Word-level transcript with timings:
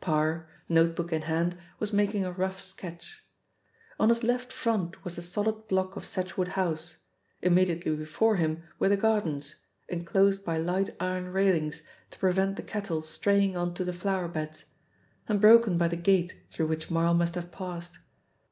Parr, 0.00 0.48
note 0.68 0.96
book 0.96 1.12
in 1.12 1.22
hand, 1.22 1.56
was 1.78 1.92
making 1.92 2.24
a 2.24 2.32
rough 2.32 2.60
sketch. 2.60 3.22
On 4.00 4.08
his 4.08 4.24
left 4.24 4.52
front 4.52 5.04
was 5.04 5.14
the 5.14 5.22
solid 5.22 5.68
block 5.68 5.94
of 5.94 6.04
Sedgwood 6.04 6.48
House, 6.58 6.96
immediately 7.40 7.94
before 7.94 8.34
him 8.34 8.64
were 8.80 8.88
the 8.88 8.96
gardens, 8.96 9.54
enclosed 9.88 10.44
by 10.44 10.58
light 10.58 10.90
iron 10.98 11.28
railings 11.28 11.82
to 12.10 12.18
prevent 12.18 12.56
the 12.56 12.62
cattle 12.64 13.02
straying 13.02 13.56
on 13.56 13.72
to 13.74 13.84
the 13.84 13.92
flower 13.92 14.26
beds, 14.26 14.64
and 15.28 15.40
broken 15.40 15.78
by 15.78 15.86
the 15.86 15.94
gate 15.94 16.34
through 16.50 16.66
which 16.66 16.90
Marl 16.90 17.14
must 17.14 17.36
have 17.36 17.52
passed. 17.52 17.92